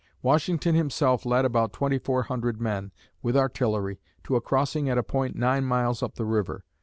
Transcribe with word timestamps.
Washington 0.23 0.73
himself 0.73 1.27
led 1.27 1.45
about 1.45 1.73
twenty 1.73 1.99
four 1.99 2.23
hundred 2.23 2.59
men, 2.59 2.91
with 3.21 3.37
artillery, 3.37 4.01
to 4.23 4.35
a 4.35 4.41
crossing 4.41 4.89
at 4.89 4.97
a 4.97 5.03
point 5.03 5.35
nine 5.35 5.63
miles 5.63 6.01
up 6.01 6.15
the 6.15 6.25
river. 6.25 6.65